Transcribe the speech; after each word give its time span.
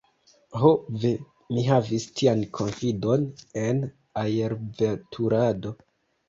Ho 0.59 0.69
ve! 1.01 1.09
mi 1.57 1.65
havis 1.67 2.07
tian 2.21 2.41
konfidon 2.61 3.27
en 3.65 3.83
aerveturado. 4.23 5.77